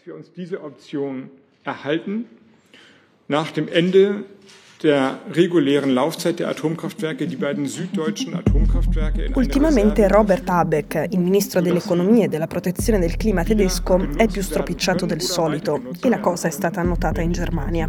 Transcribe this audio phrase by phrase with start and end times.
[0.00, 1.28] dass wir uns diese Option
[1.62, 2.24] erhalten
[3.28, 4.24] nach dem Ende
[4.82, 9.30] der regulären Laufzeit der Atomkraftwerke, die beiden süddeutschen Atomkraftwerke.
[9.34, 15.04] Ultimamente Robert Habeck, il ministro dell'economia e della protezione del clima tedesco, è più stropicciato
[15.04, 17.86] del solito e la cosa è stata annotata in Germania.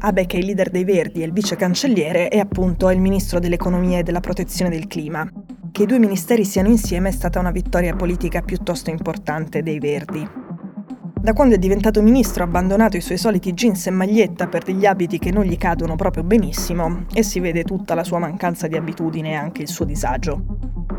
[0.00, 3.38] Habeck è il leader dei Verdi e il vice cancelliere e appunto è il ministro
[3.38, 5.26] dell'economia e della protezione del clima.
[5.72, 10.47] Che i due ministeri siano insieme è stata una vittoria politica piuttosto importante dei Verdi.
[11.20, 14.86] Da quando è diventato ministro ha abbandonato i suoi soliti jeans e maglietta per degli
[14.86, 18.76] abiti che non gli cadono proprio benissimo e si vede tutta la sua mancanza di
[18.76, 20.44] abitudine e anche il suo disagio.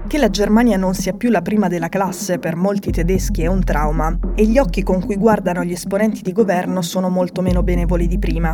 [0.08, 3.63] Che la Germania non sia più la prima della classe per molti tedeschi è un
[3.63, 8.05] trauma e gli occhi con cui guardano gli esponenti di governo sono molto meno benevoli
[8.05, 8.54] di prima.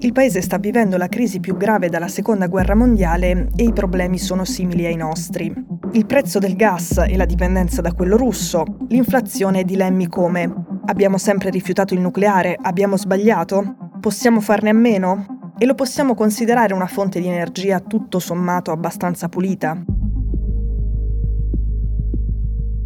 [0.00, 4.18] Il paese sta vivendo la crisi più grave dalla seconda guerra mondiale e i problemi
[4.18, 5.52] sono simili ai nostri.
[5.92, 11.18] Il prezzo del gas e la dipendenza da quello russo, l'inflazione e dilemmi come Abbiamo
[11.18, 12.56] sempre rifiutato il nucleare?
[12.58, 13.76] Abbiamo sbagliato?
[14.00, 15.52] Possiamo farne a meno?
[15.58, 19.76] E lo possiamo considerare una fonte di energia tutto sommato abbastanza pulita?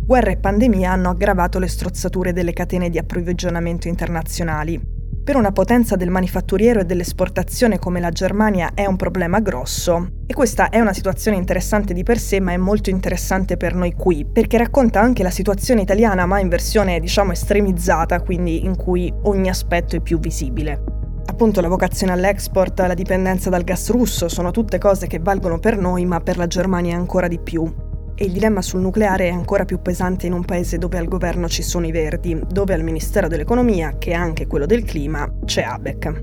[0.05, 4.92] Guerra e pandemia hanno aggravato le strozzature delle catene di approvvigionamento internazionali
[5.25, 10.35] per una potenza del manifatturiero e dell'esportazione come la Germania è un problema grosso e
[10.35, 14.25] questa è una situazione interessante di per sé ma è molto interessante per noi qui
[14.25, 19.49] perché racconta anche la situazione italiana ma in versione diciamo estremizzata quindi in cui ogni
[19.49, 20.83] aspetto è più visibile.
[21.25, 25.79] Appunto la vocazione all'export, la dipendenza dal gas russo sono tutte cose che valgono per
[25.79, 27.82] noi ma per la Germania ancora di più
[28.23, 31.49] e il dilemma sul nucleare è ancora più pesante in un paese dove al governo
[31.49, 35.63] ci sono i Verdi, dove al Ministero dell'Economia, che è anche quello del clima, c'è
[35.63, 36.23] Habeck.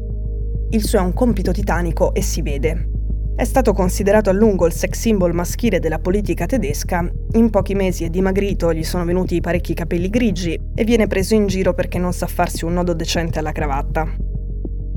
[0.69, 2.89] Il suo è un compito titanico e si vede.
[3.35, 8.05] È stato considerato a lungo il sex symbol maschile della politica tedesca, in pochi mesi
[8.05, 12.13] è dimagrito, gli sono venuti parecchi capelli grigi e viene preso in giro perché non
[12.13, 14.07] sa farsi un nodo decente alla cravatta.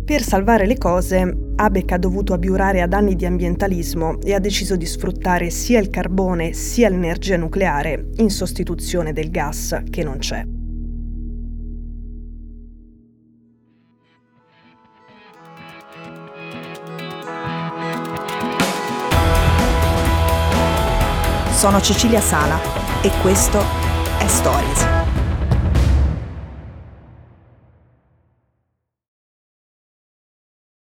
[0.04, 4.74] Per salvare le cose, Habeck ha dovuto abiurare ad anni di ambientalismo e ha deciso
[4.74, 10.44] di sfruttare sia il carbone sia l'energia nucleare in sostituzione del gas che non c'è.
[21.54, 22.58] Sono Cecilia Sala
[23.02, 23.60] e questo
[24.19, 25.01] è Stories.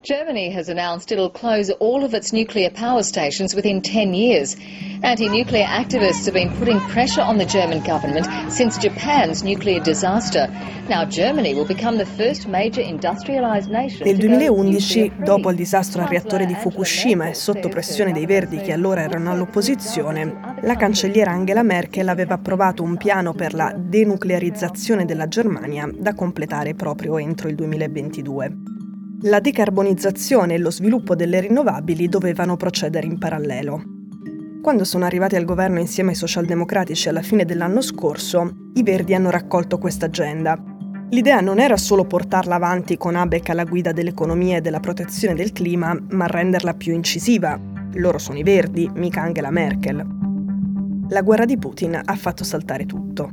[0.08, 4.56] Germany has announced it'll close all of its nuclear power stations within 10 years.
[5.02, 10.48] Anti-nuclear activists have been putting pressure on the German government since Japan's nuclear disaster.
[10.88, 14.06] Now Germany will become the first major industrialized nation.
[14.06, 18.72] Nel 2011, dopo il disastro al reattore di Fukushima e sotto pressione dei Verdi che
[18.72, 25.28] allora erano all'opposizione, la cancelliera Angela Merkel aveva approvato un piano per la denuclearizzazione della
[25.28, 28.77] Germania da completare proprio entro il 2022.
[29.22, 33.82] La decarbonizzazione e lo sviluppo delle rinnovabili dovevano procedere in parallelo.
[34.62, 39.30] Quando sono arrivati al governo insieme ai socialdemocratici alla fine dell'anno scorso, i Verdi hanno
[39.30, 40.56] raccolto questa agenda.
[41.10, 45.50] L'idea non era solo portarla avanti con Abeck alla guida dell'economia e della protezione del
[45.50, 47.60] clima, ma renderla più incisiva.
[47.94, 50.06] Loro sono i Verdi, mica Angela Merkel.
[51.08, 53.32] La guerra di Putin ha fatto saltare tutto.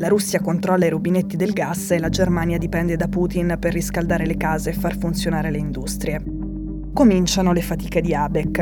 [0.00, 4.24] La Russia controlla i rubinetti del gas e la Germania dipende da Putin per riscaldare
[4.24, 6.22] le case e far funzionare le industrie.
[6.94, 8.60] Cominciano le fatiche di Habeck.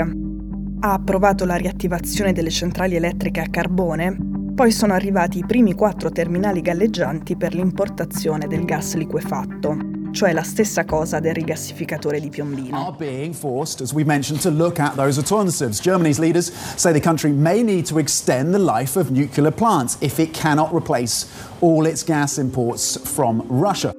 [0.80, 4.18] Ha approvato la riattivazione delle centrali elettriche a carbone,
[4.52, 10.42] poi sono arrivati i primi quattro terminali galleggianti per l'importazione del gas liquefatto cioè la
[10.42, 12.76] stessa cosa del rigassificatore di Piombino.
[12.76, 15.80] Are being forced, as we mentioned, to look at those alternatives.
[15.80, 20.18] Germany's leaders say the country may need to extend the life of nuclear plants if
[20.18, 21.26] it cannot replace
[21.60, 23.92] all its gas imports from Russia.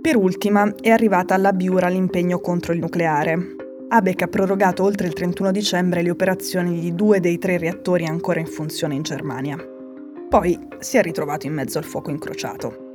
[0.00, 3.56] Per ultima è arrivata alla Biura l'impegno contro il nucleare.
[3.88, 8.38] Abeck ha prorogato oltre il 31 dicembre le operazioni di due dei tre reattori ancora
[8.38, 9.56] in funzione in Germania.
[10.28, 12.87] Poi si è ritrovato in mezzo al fuoco incrociato.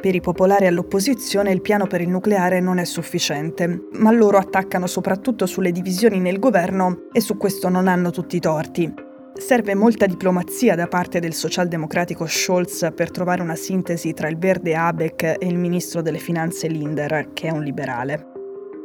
[0.00, 4.86] Per i popolari all'opposizione il piano per il nucleare non è sufficiente, ma loro attaccano
[4.86, 8.92] soprattutto sulle divisioni nel governo e su questo non hanno tutti i torti.
[9.36, 14.76] Serve molta diplomazia da parte del socialdemocratico Scholz per trovare una sintesi tra il verde
[14.76, 18.28] Habeck e il ministro delle finanze Linder, che è un liberale.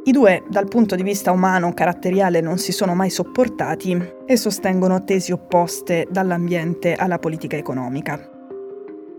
[0.05, 5.03] I due, dal punto di vista umano caratteriale, non si sono mai sopportati e sostengono
[5.03, 8.38] tesi opposte dall'ambiente alla politica economica.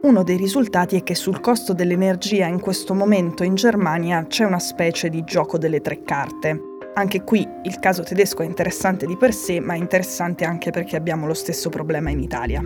[0.02, 4.58] Uno dei risultati è che sul costo dell'energia in questo momento in Germania c'è una
[4.58, 6.58] specie di gioco delle tre carte.
[6.94, 10.96] Anche qui il caso tedesco è interessante di per sé, ma è interessante anche perché
[10.96, 12.62] abbiamo lo stesso problema in Italia.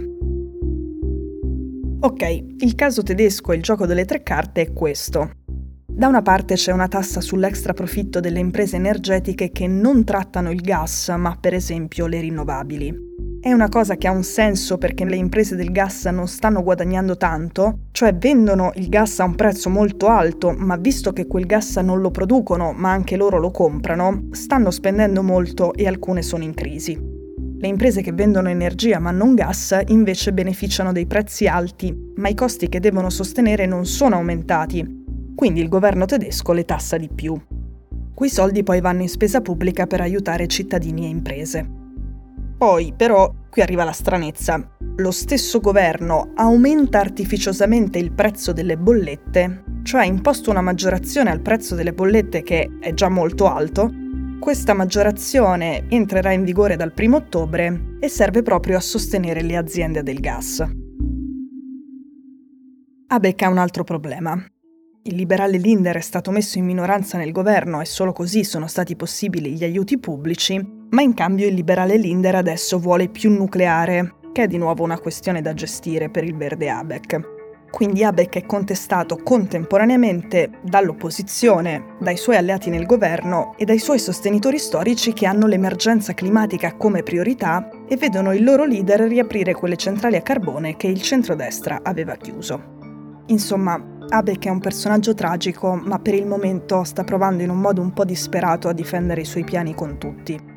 [2.01, 2.23] Ok,
[2.59, 5.31] il caso tedesco e il gioco delle tre carte è questo.
[5.85, 10.61] Da una parte c'è una tassa sull'extra profitto delle imprese energetiche che non trattano il
[10.61, 13.34] gas, ma per esempio le rinnovabili.
[13.45, 17.19] È una cosa che ha un senso perché le imprese del gas non stanno guadagnando
[17.19, 21.77] tanto, cioè vendono il gas a un prezzo molto alto, ma visto che quel gas
[21.77, 26.55] non lo producono, ma anche loro lo comprano, stanno spendendo molto e alcune sono in
[26.55, 26.99] crisi.
[27.59, 32.35] Le imprese che vendono energia ma non gas invece beneficiano dei prezzi alti, ma i
[32.35, 35.05] costi che devono sostenere non sono aumentati,
[35.35, 37.39] quindi il governo tedesco le tassa di più.
[38.15, 41.83] Quei soldi poi vanno in spesa pubblica per aiutare cittadini e imprese.
[42.57, 44.77] Poi, però, qui arriva la stranezza.
[44.97, 51.41] Lo stesso governo aumenta artificiosamente il prezzo delle bollette, cioè ha imposto una maggiorazione al
[51.41, 53.93] prezzo delle bollette che è già molto alto.
[54.39, 60.03] Questa maggiorazione entrerà in vigore dal 1 ottobre e serve proprio a sostenere le aziende
[60.03, 60.65] del gas.
[63.07, 64.35] Abec ha un altro problema.
[65.07, 68.97] Il liberale Linder è stato messo in minoranza nel governo e solo così sono stati
[68.97, 74.45] possibili gli aiuti pubblici, ma in cambio il liberale Linder adesso vuole più nucleare, che
[74.45, 77.33] è di nuovo una questione da gestire per il verde Abec.
[77.69, 84.57] Quindi Abec è contestato contemporaneamente dall'opposizione, dai suoi alleati nel governo e dai suoi sostenitori
[84.61, 90.15] storici che hanno l'emergenza climatica come priorità e vedono il loro leader riaprire quelle centrali
[90.15, 93.23] a carbone che il centrodestra aveva chiuso.
[93.27, 97.81] Insomma, Abec è un personaggio tragico, ma per il momento sta provando in un modo
[97.81, 100.54] un po' disperato a difendere i suoi piani con tutti.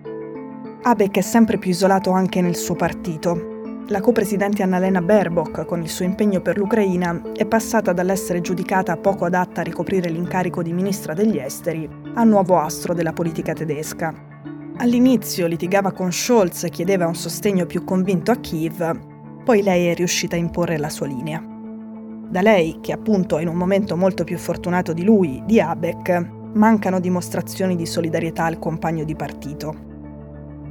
[0.88, 3.82] Habeck è sempre più isolato anche nel suo partito.
[3.90, 9.26] La co-presidente Annalena Baerbock, con il suo impegno per l'Ucraina, è passata dall'essere giudicata poco
[9.26, 14.14] adatta a ricoprire l'incarico di ministra degli esteri a nuovo astro della politica tedesca.
[14.78, 19.94] All'inizio litigava con Scholz e chiedeva un sostegno più convinto a Kiev, poi lei è
[19.94, 21.44] riuscita a imporre la sua linea.
[22.30, 26.30] Da lei, che appunto è in un momento molto più fortunato di lui, di Habeck,
[26.54, 29.87] mancano dimostrazioni di solidarietà al compagno di partito.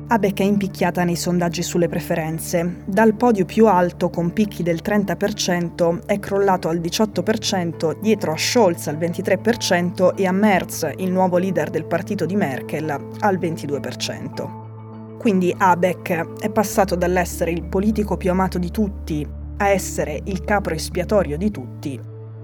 [0.08, 2.84] Abeck è impicchiata nei sondaggi sulle preferenze.
[2.86, 8.86] Dal podio più alto, con picchi del 30%, è crollato al 18%, dietro a Scholz
[8.86, 12.88] al 23% e a Merz, il nuovo leader del partito di Merkel,
[13.18, 15.16] al 22%.
[15.18, 19.26] Quindi Abeck è passato dall'essere il politico più amato di tutti
[19.56, 21.98] a essere il capro espiatorio di tutti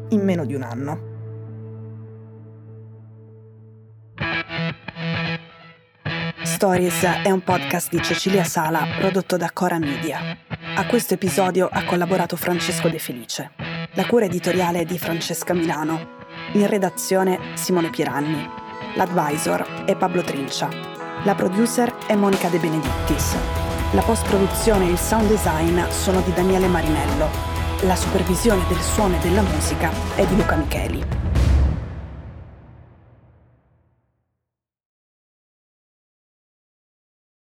[0.09, 1.12] in meno di un anno.
[6.63, 10.39] Stories è un podcast di Cecilia Sala prodotto da Cora Media.
[10.77, 13.51] A questo episodio ha collaborato Francesco De Felice.
[13.95, 16.21] La cura editoriale è di Francesca Milano.
[16.53, 18.49] In redazione Simone Piranni.
[18.95, 20.69] L'advisor è Pablo Trincia.
[21.25, 23.35] La producer è Monica De Benedittis.
[23.95, 27.29] La post-produzione e il sound design sono di Daniele Marinello.
[27.87, 31.32] La supervisione del suono e della musica è di Luca Micheli.